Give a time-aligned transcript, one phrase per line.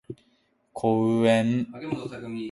[0.73, 1.65] 公園